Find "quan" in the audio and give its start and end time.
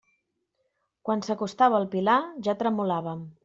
1.09-1.21